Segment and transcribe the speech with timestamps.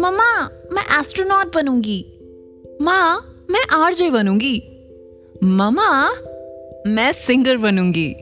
[0.00, 2.04] मम्मा, मैं एस्ट्रोनॉट बनूँगी।
[2.82, 4.56] माँ, मैं आरजे बनूँगी।
[5.44, 6.10] मम्मा,
[6.86, 8.12] मैं सिंगर बनूँगी।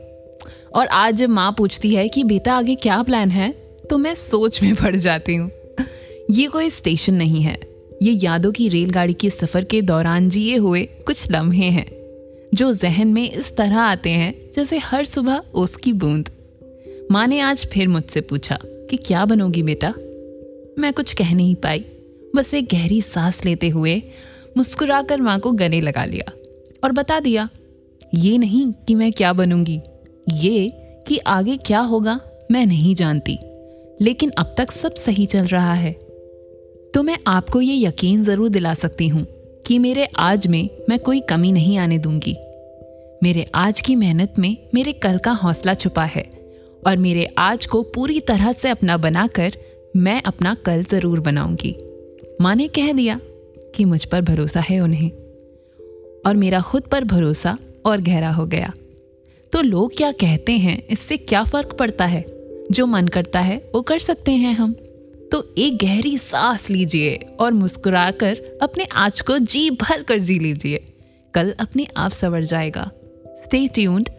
[0.75, 3.51] और आज जब माँ पूछती है कि बेटा, आगे क्या प्लान है
[3.89, 5.51] तो मैं सोच में पड़ जाती हूँ।
[6.31, 7.57] ये कोई स्टेशन नहीं है।
[8.03, 11.87] ये यादों की रेलगाड़ी के सफ़र के दौरान जिए हुए कुछ लम्हे हैं,
[12.53, 16.29] जो जहन में इस तरह आते हैं, जैसे हर सुबह उसकी बूंद।
[17.11, 19.93] माँ ने आज फिर मुझसे पूछा कि क्या बनोगी बेटा?
[20.77, 21.85] मैं कुछ कह नहीं पाई।
[22.35, 24.01] बस एक गहरी सांस लेते हुए
[24.57, 26.31] मुस्कुराकर माँ को गले लगा लिया
[26.83, 27.47] और बता दिया,
[28.15, 29.79] ये नहीं कि मैं क्या बनूँगी,
[30.33, 30.69] ये
[31.07, 32.19] कि आगे क्या होगा
[32.51, 33.37] मैं नहीं जानती,
[34.01, 35.91] लेकिन अब तक सब सही चल रहा है।
[36.93, 39.25] तो मैं आपको ये यकीन ज़रूर दिला सकती हूँ
[39.67, 42.35] कि मेरे आज में मैं कोई कमी नहीं आने दूँगी।
[43.23, 46.23] मेरे आज की मेहनत में मेरे कल का हौसला छुपा है
[46.87, 49.57] और मेरे आज को पूरी तरह से अपना बनाकर
[49.95, 51.75] मैं अपना कल ज़रूर बनाऊँगी।
[52.41, 53.19] माँ ने कह दिया
[53.75, 55.09] कि मुझ पर भरोसा है उन्हें
[56.25, 58.71] और मेरा खुद पर भरोसा और गहरा हो गया।
[59.53, 60.81] तो लोग क्या कहते हैं?
[60.87, 62.25] इससे क्या फ़र्क पड़ता है?
[62.71, 64.73] जो मन करता है, वो कर सकते हैं हम।
[65.31, 70.83] तो एक गहरी सांस लीजिए और मुस्कुराकर अपने आज को जी भर कर जी लीजिए।
[71.33, 72.91] कल अपने आप सवर जाएगा।
[73.43, 74.09] Stay tuned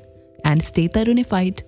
[0.46, 1.60] and stay तरुणिफाइड